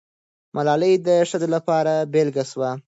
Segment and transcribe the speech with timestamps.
[0.55, 2.69] ملالۍ د ښځو لپاره بېلګه سوه.